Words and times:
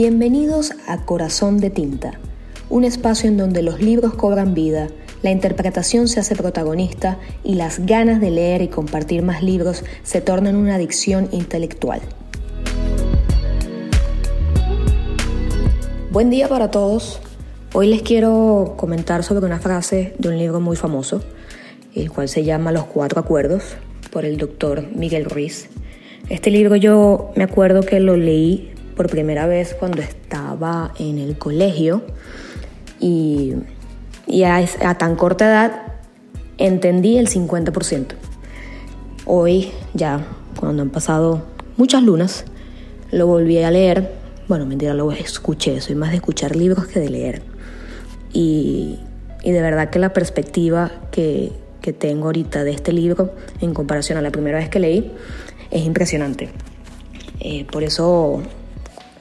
Bienvenidos 0.00 0.74
a 0.86 1.04
Corazón 1.04 1.58
de 1.58 1.70
Tinta, 1.70 2.20
un 2.70 2.84
espacio 2.84 3.28
en 3.28 3.36
donde 3.36 3.62
los 3.62 3.82
libros 3.82 4.14
cobran 4.14 4.54
vida, 4.54 4.86
la 5.24 5.32
interpretación 5.32 6.06
se 6.06 6.20
hace 6.20 6.36
protagonista 6.36 7.18
y 7.42 7.56
las 7.56 7.84
ganas 7.84 8.20
de 8.20 8.30
leer 8.30 8.62
y 8.62 8.68
compartir 8.68 9.22
más 9.22 9.42
libros 9.42 9.82
se 10.04 10.20
tornan 10.20 10.54
una 10.54 10.76
adicción 10.76 11.28
intelectual. 11.32 12.00
Buen 16.12 16.30
día 16.30 16.46
para 16.46 16.70
todos. 16.70 17.20
Hoy 17.74 17.88
les 17.88 18.02
quiero 18.02 18.74
comentar 18.76 19.24
sobre 19.24 19.46
una 19.46 19.58
frase 19.58 20.14
de 20.16 20.28
un 20.28 20.38
libro 20.38 20.60
muy 20.60 20.76
famoso, 20.76 21.24
el 21.96 22.12
cual 22.12 22.28
se 22.28 22.44
llama 22.44 22.70
Los 22.70 22.84
Cuatro 22.84 23.18
Acuerdos, 23.18 23.64
por 24.12 24.24
el 24.24 24.36
doctor 24.36 24.84
Miguel 24.94 25.24
Ruiz. 25.24 25.68
Este 26.28 26.52
libro 26.52 26.76
yo 26.76 27.32
me 27.34 27.42
acuerdo 27.42 27.80
que 27.80 27.98
lo 27.98 28.16
leí 28.16 28.77
por 28.98 29.08
primera 29.08 29.46
vez 29.46 29.76
cuando 29.78 30.02
estaba 30.02 30.92
en 30.98 31.18
el 31.18 31.38
colegio 31.38 32.02
y, 32.98 33.54
a, 34.44 34.94
tan 34.98 35.14
corta 35.14 35.46
edad 35.46 35.82
entendí 36.58 37.16
el 37.16 37.28
50%. 37.28 38.08
Hoy 39.24 39.70
ya, 39.94 40.26
cuando 40.58 40.82
han 40.82 40.90
pasado 40.90 41.44
muchas 41.76 42.02
lunas, 42.02 42.44
lo 43.12 43.28
volví 43.28 43.62
a 43.62 43.70
leer. 43.70 44.14
Bueno, 44.48 44.66
mentira, 44.66 44.94
lo 44.94 45.12
escuché, 45.12 45.80
soy 45.80 45.94
más 45.94 46.10
de 46.10 46.16
escuchar 46.16 46.56
libros 46.56 46.88
que 46.88 46.98
de 46.98 47.08
leer. 47.08 47.42
Y, 48.32 48.98
de 49.44 49.62
verdad 49.62 49.90
que 49.90 50.00
la 50.00 50.12
perspectiva 50.12 50.90
que, 51.12 51.52
que 51.80 51.92
tengo 51.92 52.26
ahorita 52.26 52.64
de 52.64 52.72
este 52.72 52.92
libro 52.92 53.32
en 53.60 53.74
comparación 53.74 54.18
a 54.18 54.22
la 54.22 54.32
primera 54.32 54.58
vez 54.58 54.68
que 54.68 54.80
leí 54.80 55.12
es 55.70 55.84
impresionante. 55.86 56.50
Eh, 57.38 57.64
por 57.70 57.84
eso 57.84 58.42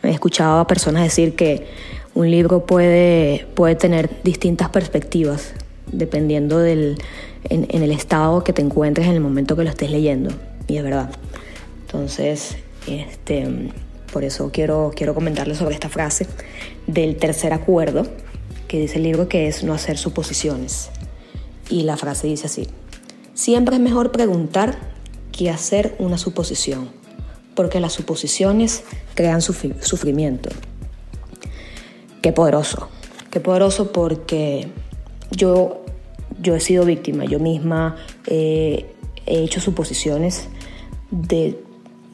He 0.07 0.11
escuchado 0.11 0.59
a 0.59 0.67
personas 0.67 1.03
decir 1.03 1.35
que 1.35 1.67
un 2.15 2.31
libro 2.31 2.65
puede, 2.65 3.45
puede 3.55 3.75
tener 3.75 4.09
distintas 4.23 4.69
perspectivas 4.69 5.53
dependiendo 5.91 6.59
del, 6.59 6.97
en, 7.43 7.83
el 7.83 7.91
estado 7.91 8.43
que 8.43 8.53
te 8.53 8.61
encuentres 8.61 9.07
en 9.07 9.13
el 9.13 9.19
momento 9.19 9.55
que 9.55 9.63
lo 9.63 9.69
estés 9.69 9.91
leyendo. 9.91 10.31
Y 10.67 10.77
es 10.77 10.83
verdad. 10.83 11.11
Entonces, 11.81 12.57
este, 12.87 13.69
por 14.11 14.23
eso 14.23 14.49
quiero, 14.51 14.91
quiero 14.95 15.13
comentarles 15.13 15.57
sobre 15.57 15.75
esta 15.75 15.89
frase 15.89 16.25
del 16.87 17.17
tercer 17.17 17.53
acuerdo 17.53 18.07
que 18.67 18.79
dice 18.79 18.97
el 18.97 19.03
libro 19.03 19.27
que 19.27 19.47
es 19.47 19.63
no 19.63 19.73
hacer 19.73 19.97
suposiciones. 19.97 20.89
Y 21.69 21.83
la 21.83 21.97
frase 21.97 22.27
dice 22.27 22.47
así, 22.47 22.67
siempre 23.33 23.75
es 23.75 23.81
mejor 23.81 24.11
preguntar 24.11 24.77
que 25.31 25.49
hacer 25.49 25.95
una 25.99 26.17
suposición 26.17 26.89
porque 27.57 27.79
las 27.79 27.93
suposiciones 27.93 28.83
crean 29.15 29.41
sufrimiento. 29.41 30.49
Qué 32.21 32.31
poderoso, 32.31 32.87
qué 33.31 33.39
poderoso 33.39 33.91
porque 33.91 34.67
yo, 35.31 35.83
yo 36.39 36.55
he 36.55 36.59
sido 36.59 36.85
víctima, 36.85 37.25
yo 37.25 37.39
misma 37.39 37.97
he 38.27 38.85
hecho 39.25 39.59
suposiciones 39.59 40.49
de 41.09 41.59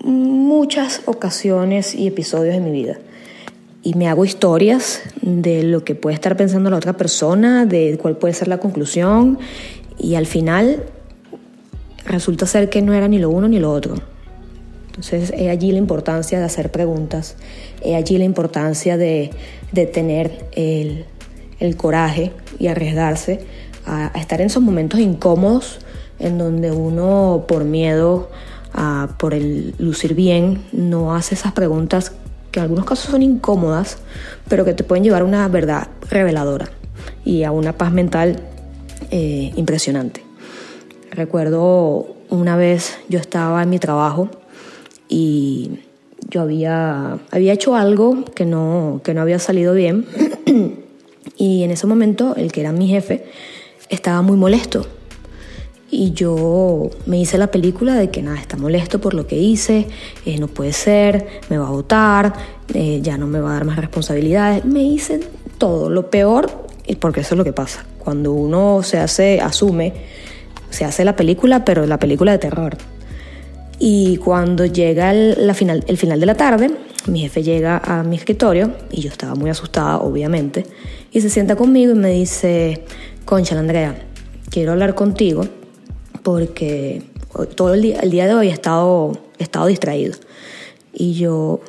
muchas 0.02 1.02
ocasiones 1.06 1.94
y 1.94 2.08
episodios 2.08 2.56
de 2.56 2.62
mi 2.62 2.72
vida. 2.72 3.00
Y 3.84 3.96
me 3.96 4.08
hago 4.08 4.24
historias 4.24 5.02
de 5.22 5.64
lo 5.64 5.84
que 5.84 5.94
puede 5.94 6.14
estar 6.14 6.38
pensando 6.38 6.70
la 6.70 6.78
otra 6.78 6.94
persona, 6.94 7.66
de 7.66 8.00
cuál 8.02 8.16
puede 8.16 8.34
ser 8.34 8.48
la 8.48 8.60
conclusión, 8.60 9.40
y 10.00 10.16
al 10.16 10.26
final 10.26 10.86
resulta 12.06 12.46
ser 12.46 12.70
que 12.70 12.82
no 12.82 12.94
era 12.94 13.10
ni 13.10 13.20
lo 13.20 13.30
uno 13.30 13.50
ni 13.50 13.60
lo 13.60 13.74
otro 13.74 14.13
entonces, 14.96 15.34
es 15.36 15.50
allí 15.50 15.72
la 15.72 15.80
importancia 15.80 16.38
de 16.38 16.46
hacer 16.46 16.72
preguntas, 16.72 17.36
es 17.82 17.96
allí 17.96 18.20
la 18.20 18.26
importancia 18.26 18.96
de, 18.96 19.32
tener 19.92 20.46
el, 20.52 21.08
coraje 21.78 22.32
y 22.60 22.68
arriesgarse 22.68 23.40
a, 23.88 24.12
estar 24.14 24.40
en 24.40 24.48
esos 24.48 24.62
momentos 24.62 25.00
incómodos 25.00 25.80
en 26.20 26.38
donde 26.38 26.72
uno, 26.72 27.46
por 27.48 27.64
miedo 27.64 28.30
por 29.18 29.34
el 29.34 29.74
lucir 29.80 30.14
bien, 30.14 30.64
no 30.72 31.16
hace 31.16 31.34
esas 31.34 31.54
preguntas 31.54 32.12
que 32.52 32.60
en 32.60 32.66
algunos 32.66 32.86
casos 32.86 33.10
son 33.10 33.24
incómodas, 33.24 33.98
pero 34.48 34.64
que 34.64 34.76
te 34.76 34.84
pueden 34.84 35.04
llevar 35.04 35.24
a 35.24 35.26
una 35.26 35.48
verdad 35.48 35.88
reveladora 36.08 36.70
y 37.26 37.44
a 37.44 37.52
una 37.52 37.74
paz 37.74 37.92
mental 37.92 38.42
eh, 39.10 39.52
impresionante. 39.56 40.24
Recuerdo 41.10 42.16
una 42.30 42.56
vez 42.56 43.00
yo 43.10 43.20
estaba 43.20 43.64
en 43.64 43.72
mi 43.72 43.80
trabajo 43.80 44.30
y 45.14 45.70
yo 46.30 46.42
había, 46.42 47.20
había 47.30 47.54
hecho 47.54 47.76
algo 47.76 48.26
que 48.34 48.46
no, 48.46 49.02
que 49.04 49.14
no 49.14 49.22
había 49.22 49.38
salido 49.38 49.76
bien 49.76 50.08
y 51.38 51.62
en 51.62 51.70
ese 51.70 51.86
momento 51.86 52.36
el 52.36 52.52
que 52.52 52.62
era 52.62 52.72
mi 52.72 52.88
jefe 52.88 53.26
estaba 53.90 54.24
muy 54.24 54.38
molesto 54.38 54.88
y 55.92 56.14
yo 56.14 56.90
me 57.06 57.20
hice 57.20 57.38
la 57.38 57.52
película 57.52 57.94
de 57.94 58.10
que 58.10 58.24
nada, 58.24 58.40
está 58.40 58.58
molesto 58.58 59.00
por 59.00 59.14
lo 59.14 59.28
que 59.28 59.38
hice, 59.38 59.88
eh, 60.26 60.40
no 60.40 60.48
puede 60.48 60.74
ser, 60.74 61.28
me 61.52 61.60
va 61.60 61.68
a 61.68 61.70
votar, 61.70 62.34
eh, 62.74 63.00
ya 63.04 63.20
no 63.20 63.28
me 63.28 63.40
va 63.40 63.52
a 63.52 63.54
dar 63.54 63.66
más 63.66 63.78
responsabilidades. 63.78 64.66
Me 64.66 64.82
hice 64.82 65.20
todo, 65.60 65.92
lo 65.92 66.10
peor, 66.10 66.50
porque 67.00 67.22
eso 67.22 67.36
es 67.36 67.38
lo 67.38 67.44
que 67.44 67.54
pasa. 67.54 67.86
Cuando 68.00 68.34
uno 68.34 68.82
se 68.82 68.98
hace, 68.98 69.40
asume, 69.40 69.94
se 70.72 70.84
hace 70.84 71.06
la 71.06 71.16
película, 71.16 71.64
pero 71.64 71.86
la 71.86 72.00
película 72.00 72.32
de 72.32 72.40
terror. 72.40 72.76
Y 73.86 74.16
cuando 74.16 74.66
llega 74.66 75.12
el, 75.12 75.54
final, 75.54 75.84
el 75.88 75.98
final 75.98 76.18
de 76.18 76.26
la 76.26 76.36
tarde, 76.36 76.72
mi 77.06 77.20
jefe 77.20 77.44
llega 77.44 77.80
a 77.84 78.02
mi 78.04 78.16
escritorio 78.16 78.72
y 78.90 79.02
yo 79.02 79.10
estaba 79.10 79.36
muy 79.36 79.50
asustada, 79.50 79.98
obviamente, 79.98 80.66
y 81.12 81.20
se 81.20 81.30
sienta 81.30 81.58
conmigo 81.58 81.92
y 81.92 81.96
me 81.96 82.12
dice, 82.12 82.86
concha, 83.26 83.60
Andrea, 83.60 83.94
quiero 84.50 84.72
hablar 84.72 84.96
contigo 84.96 85.44
porque 86.22 87.04
todo 87.56 87.74
el 87.74 87.82
día, 87.82 88.00
el 88.00 88.12
día 88.12 88.26
de 88.26 88.36
hoy 88.36 88.48
he 88.48 88.52
estado, 88.52 89.18
he 89.38 89.44
estado 89.44 89.66
distraído. 89.66 90.16
Y 90.94 91.16
yo, 91.16 91.60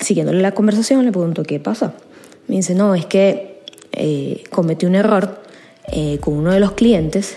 siguiéndole 0.00 0.40
la 0.40 0.52
conversación, 0.52 1.04
le 1.04 1.12
pregunto, 1.12 1.42
¿qué 1.42 1.60
pasa? 1.60 1.92
Me 2.48 2.56
dice, 2.56 2.74
no, 2.74 2.94
es 2.94 3.04
que 3.04 3.60
eh, 3.92 4.42
cometí 4.48 4.86
un 4.86 4.94
error 4.94 5.42
eh, 5.92 6.16
con 6.22 6.32
uno 6.32 6.50
de 6.50 6.60
los 6.60 6.72
clientes 6.72 7.36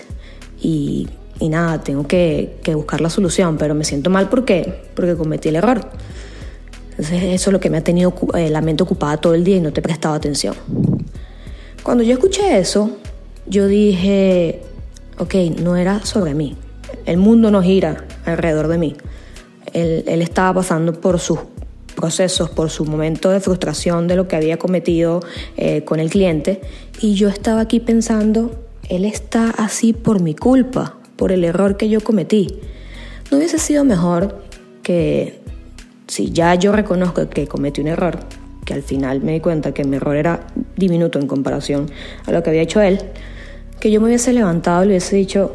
y 0.58 1.06
y 1.40 1.48
nada, 1.48 1.82
tengo 1.82 2.06
que, 2.06 2.60
buscar 2.74 3.00
la 3.00 3.10
solución, 3.10 3.56
pero 3.58 3.74
me 3.74 3.84
siento 3.84 4.10
mal 4.10 4.28
porque, 4.28 4.82
porque 4.94 5.16
cometí 5.16 5.48
el 5.48 5.56
error. 5.56 5.88
Entonces 6.90 7.22
eso 7.24 7.50
es 7.50 7.52
lo 7.52 7.60
que 7.60 7.70
me 7.70 7.78
ha 7.78 7.84
tenido 7.84 8.14
eh, 8.34 8.50
la 8.50 8.60
mente 8.60 8.82
ocupada 8.84 9.16
todo 9.16 9.34
el 9.34 9.42
día 9.42 9.56
y 9.56 9.60
no 9.60 9.72
te 9.72 9.80
he 9.80 9.82
prestado 9.82 10.14
atención. 10.14 10.54
Cuando 11.82 12.04
yo 12.04 12.12
escuché 12.12 12.58
eso, 12.58 12.90
yo 13.46 13.66
dije, 13.66 14.62
ok, 15.18 15.34
no 15.60 15.76
era 15.76 16.04
sobre 16.04 16.34
mí. 16.34 16.56
El 17.04 17.18
mundo 17.18 17.50
no 17.50 17.62
gira 17.62 18.04
alrededor 18.24 18.68
de 18.68 18.78
mí. 18.78 18.96
Él, 19.72 20.22
estaba 20.22 20.54
pasando 20.54 20.92
por 20.92 21.18
sus 21.18 21.40
procesos, 21.96 22.48
por 22.48 22.70
su 22.70 22.84
momento 22.84 23.30
de 23.30 23.40
frustración 23.40 24.06
de 24.06 24.16
lo 24.16 24.28
que 24.28 24.36
había 24.36 24.56
cometido 24.56 25.20
eh, 25.56 25.84
con 25.84 25.98
el 25.98 26.10
cliente 26.10 26.60
y 27.00 27.14
yo 27.14 27.28
estaba 27.28 27.60
aquí 27.60 27.80
pensando, 27.80 28.52
él 28.88 29.04
está 29.04 29.50
así 29.50 29.92
por 29.92 30.20
mi 30.20 30.34
culpa, 30.34 30.96
por 31.16 31.32
el 31.32 31.44
error 31.44 31.76
que 31.76 31.88
yo 31.88 32.00
cometí. 32.00 32.60
¿No 33.30 33.38
hubiese 33.38 33.58
sido 33.58 33.84
mejor 33.84 34.42
que 34.82 35.40
si 36.06 36.30
ya 36.30 36.54
yo 36.54 36.72
reconozco 36.72 37.28
que 37.28 37.46
cometí 37.46 37.80
un 37.80 37.88
error, 37.88 38.18
que 38.64 38.74
al 38.74 38.82
final 38.82 39.20
me 39.20 39.32
di 39.32 39.40
cuenta 39.40 39.72
que 39.72 39.84
mi 39.84 39.96
error 39.96 40.16
era 40.16 40.46
diminuto 40.76 41.18
en 41.18 41.26
comparación 41.26 41.90
a 42.26 42.32
lo 42.32 42.42
que 42.42 42.50
había 42.50 42.62
hecho 42.62 42.80
él, 42.80 43.00
que 43.80 43.90
yo 43.90 44.00
me 44.00 44.06
hubiese 44.06 44.32
levantado 44.32 44.84
y 44.84 44.86
le 44.86 44.92
hubiese 44.92 45.16
dicho, 45.16 45.54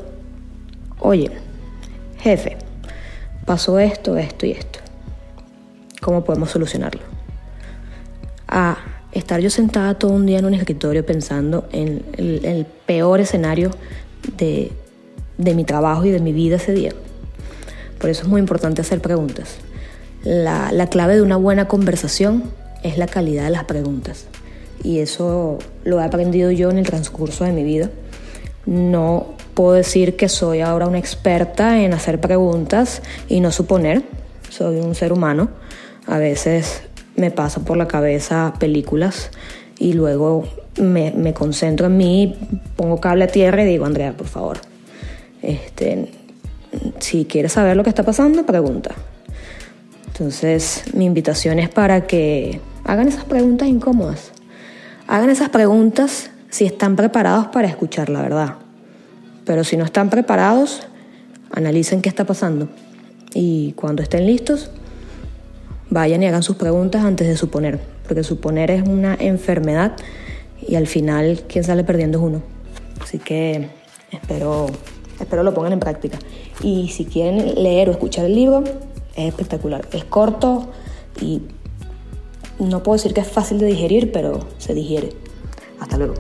oye, 1.00 1.32
jefe, 2.20 2.58
pasó 3.46 3.80
esto, 3.80 4.18
esto 4.18 4.46
y 4.46 4.52
esto. 4.52 4.80
¿Cómo 6.02 6.24
podemos 6.24 6.52
solucionarlo? 6.52 7.02
A 8.48 8.78
estar 9.12 9.40
yo 9.40 9.50
sentada 9.50 9.98
todo 9.98 10.12
un 10.12 10.26
día 10.26 10.40
en 10.40 10.46
un 10.46 10.54
escritorio 10.54 11.06
pensando 11.06 11.68
en 11.72 12.04
el 12.18 12.66
peor 12.86 13.20
escenario 13.20 13.72
de 14.38 14.72
de 15.40 15.56
mi 15.56 15.64
trabajo 15.64 16.06
y 16.06 16.12
de 16.12 16.20
mi 16.20 16.34
vida 16.34 16.58
ese 16.58 16.74
día. 16.74 16.92
Por 17.98 18.10
eso 18.12 18.24
es 18.24 18.28
muy 18.28 18.40
importante 18.40 18.82
hacer 18.82 19.02
preguntas. 19.02 19.56
La, 20.24 20.88
clave 20.90 21.16
de 21.16 21.22
una 21.22 21.38
buena 21.38 21.68
conversación 21.68 22.44
es 22.84 22.98
la 22.98 23.08
calidad 23.08 23.46
de 23.46 23.50
las 23.50 23.64
preguntas. 23.64 24.28
Y 24.84 25.00
eso 25.00 25.58
lo 25.84 26.00
he 26.00 26.04
aprendido 26.04 26.52
yo 26.52 26.70
en 26.70 26.78
el 26.78 26.86
transcurso 26.86 27.46
de 27.46 27.52
mi 27.52 27.64
vida. 27.64 27.90
No 28.66 29.28
puedo 29.54 29.74
decir 29.74 30.16
que 30.16 30.30
soy 30.30 30.62
ahora 30.62 30.88
una 30.88 31.00
experta 31.00 31.82
en 31.82 31.94
hacer 31.94 32.20
preguntas 32.20 33.02
y 33.28 33.40
no 33.40 33.52
suponer. 33.52 34.04
Soy 34.50 34.80
un 34.80 34.94
ser 34.94 35.14
humano. 35.14 35.50
A 36.06 36.18
veces 36.18 36.84
me 37.16 37.32
paso 37.32 37.64
por 37.64 37.78
la 37.78 37.88
cabeza 37.88 38.54
películas 38.60 39.32
y 39.78 39.94
luego 39.94 40.46
me, 40.80 41.12
me 41.12 41.34
concentro 41.34 41.88
en 41.88 41.98
mí, 41.98 42.36
pongo 42.76 43.00
cable 43.00 43.26
a 43.26 43.28
tierra 43.28 43.64
y 43.64 43.68
digo, 43.68 43.86
Andrea, 43.86 44.14
por 44.16 44.28
favor, 44.28 44.60
este, 45.42 46.10
si 47.00 47.26
quieres 47.26 47.54
saber 47.54 47.76
lo 47.76 47.84
que 47.84 47.90
está 47.90 48.04
pasando, 48.04 48.46
pregunta. 48.46 48.96
Entonces, 50.08 50.84
mi 50.94 51.06
invitación 51.06 51.60
es 51.60 51.70
para 51.70 52.06
que 52.06 52.60
hagan 52.84 53.08
esas 53.08 53.26
preguntas 53.26 53.68
incómodas. 53.68 54.32
Hagan 55.08 55.30
esas 55.30 55.50
preguntas 55.50 56.30
si 56.50 56.66
están 56.66 56.96
preparados 56.96 57.48
para 57.48 57.68
escuchar 57.68 58.10
la 58.10 58.22
verdad. 58.22 58.56
Pero 59.46 59.64
si 59.64 59.78
no 59.78 59.86
están 59.86 60.10
preparados, 60.10 60.82
analicen 61.52 62.02
qué 62.02 62.10
está 62.10 62.26
pasando. 62.26 62.68
Y 63.34 63.74
cuando 63.74 64.04
estén 64.04 64.26
listos, 64.26 64.72
vayan 65.90 66.22
y 66.24 66.28
hagan 66.28 66.44
sus 66.44 66.56
preguntas 66.58 67.04
antes 67.04 67.28
de 67.28 67.38
suponer. 67.38 67.80
Porque 68.08 68.24
suponer 68.24 68.72
es 68.72 68.88
una 68.88 69.16
enfermedad 69.20 69.94
y 70.68 70.76
al 70.76 70.88
final 70.88 71.44
quien 71.48 71.64
sale 71.64 71.84
perdiendo 71.84 72.18
es 72.18 72.24
uno. 72.24 72.42
Así 73.02 73.20
que 73.20 73.70
espero, 74.12 74.68
espero 75.20 75.44
lo 75.44 75.54
pongan 75.54 75.74
en 75.74 75.80
práctica. 75.80 76.18
Y 76.64 76.90
si 76.90 77.06
quieren 77.06 77.62
leer 77.62 77.90
o 77.90 77.92
escuchar 77.92 78.26
el 78.26 78.36
libro, 78.36 78.64
es 79.16 79.28
espectacular. 79.28 79.88
Es 79.92 80.04
corto 80.04 80.70
y 81.22 81.42
no 82.60 82.84
puedo 82.84 82.98
decir 82.98 83.14
que 83.14 83.22
es 83.22 83.28
fácil 83.28 83.60
de 83.60 83.68
digerir, 83.68 84.12
pero 84.12 84.40
se 84.58 84.74
digiere. 84.74 85.10
Hasta 85.80 85.98
luego. 85.98 86.16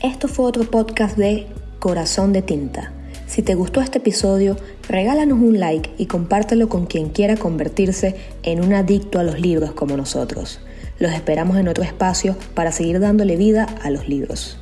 Esto 0.00 0.28
fue 0.28 0.46
otro 0.46 0.64
podcast 0.64 1.16
de 1.16 1.46
Corazón 1.78 2.32
de 2.32 2.42
Tinta. 2.42 2.92
Si 3.26 3.42
te 3.42 3.54
gustó 3.54 3.80
este 3.80 3.98
episodio, 3.98 4.56
regálanos 4.88 5.38
un 5.38 5.58
like 5.58 5.90
y 5.96 6.06
compártelo 6.06 6.68
con 6.68 6.86
quien 6.86 7.08
quiera 7.10 7.36
convertirse 7.36 8.16
en 8.42 8.62
un 8.62 8.74
adicto 8.74 9.18
a 9.18 9.22
los 9.22 9.40
libros 9.40 9.72
como 9.72 9.96
nosotros. 9.96 10.60
Los 11.02 11.14
esperamos 11.14 11.56
en 11.58 11.66
otro 11.66 11.82
espacio 11.82 12.36
para 12.54 12.70
seguir 12.70 13.00
dándole 13.00 13.34
vida 13.34 13.66
a 13.82 13.90
los 13.90 14.06
libros. 14.06 14.56